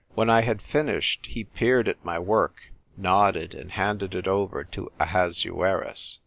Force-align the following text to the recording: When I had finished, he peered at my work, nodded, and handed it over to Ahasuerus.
When 0.15 0.31
I 0.31 0.41
had 0.41 0.63
finished, 0.63 1.27
he 1.27 1.43
peered 1.43 1.87
at 1.87 2.03
my 2.03 2.17
work, 2.17 2.71
nodded, 2.97 3.53
and 3.53 3.69
handed 3.71 4.15
it 4.15 4.27
over 4.27 4.63
to 4.63 4.91
Ahasuerus. 4.99 6.17